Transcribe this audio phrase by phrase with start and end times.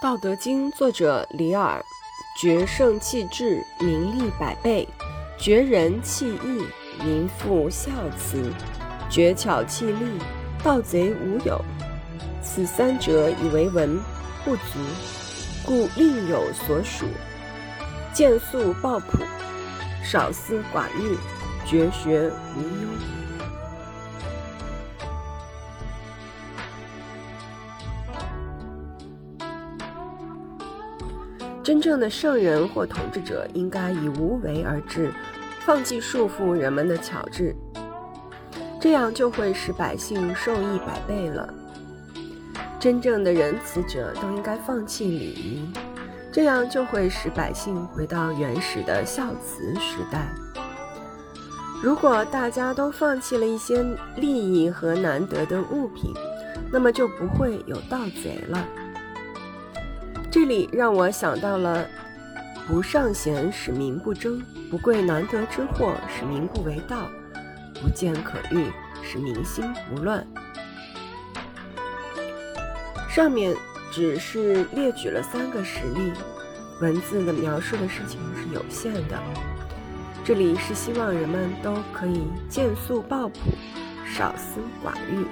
[0.02, 1.84] 《道德经》作者李耳，
[2.34, 4.88] 绝圣弃智，名利百倍；
[5.38, 6.64] 绝人弃义，
[7.04, 8.38] 民复孝慈；
[9.10, 10.06] 绝巧弃利，
[10.64, 11.62] 盗贼无有。
[12.40, 14.00] 此三者，以为文，
[14.42, 14.78] 不足，
[15.66, 17.04] 故另有所属。
[18.14, 19.18] 见素抱朴，
[20.02, 21.18] 少思寡欲，
[21.66, 23.19] 绝学无忧。
[31.62, 35.12] 真正的圣人或统治者应该以无为而治，
[35.60, 37.54] 放弃束缚人们的巧智，
[38.80, 41.52] 这样就会使百姓受益百倍了。
[42.78, 45.70] 真正的仁慈者都应该放弃礼仪，
[46.32, 50.32] 这样就会使百姓回到原始的孝慈时代。
[51.82, 53.84] 如果大家都放弃了一些
[54.16, 56.10] 利益和难得的物品，
[56.72, 58.66] 那么就不会有盗贼了。
[60.30, 61.84] 这里让我想到了
[62.68, 64.38] “不尚贤，使民不争；
[64.70, 67.08] 不贵难得之货，使民不为盗；
[67.82, 68.66] 不见可欲，
[69.02, 70.24] 使民心不乱。”
[73.10, 73.56] 上面
[73.90, 76.12] 只是列举了三个实例，
[76.80, 79.18] 文字的描述的事情是有限的。
[80.24, 83.40] 这里是希望人们都可以见素抱朴，
[84.06, 85.26] 少思寡欲。